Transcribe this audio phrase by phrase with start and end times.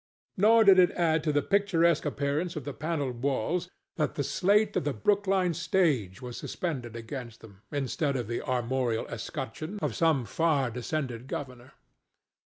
[0.35, 4.75] Nor did it add to the picturesque appearance of the panelled walls that the slate
[4.75, 10.25] of the Brookline stage was suspended against them, instead of the armorial escutcheon of some
[10.25, 11.73] far descended governor.